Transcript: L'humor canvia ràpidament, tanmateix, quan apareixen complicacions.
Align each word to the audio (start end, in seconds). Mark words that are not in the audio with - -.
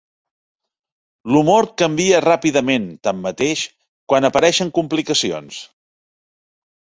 L'humor 1.33 1.67
canvia 1.81 2.21
ràpidament, 2.25 2.87
tanmateix, 3.09 3.63
quan 4.13 4.29
apareixen 4.31 4.71
complicacions. 4.81 5.61